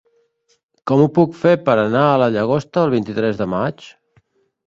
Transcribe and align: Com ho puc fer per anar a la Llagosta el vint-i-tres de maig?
Com 0.91 1.01
ho 1.03 1.09
puc 1.17 1.35
fer 1.41 1.51
per 1.67 1.75
anar 1.81 2.01
a 2.13 2.17
la 2.23 2.29
Llagosta 2.37 2.81
el 2.87 2.93
vint-i-tres 2.97 3.37
de 3.43 3.49
maig? 3.55 3.85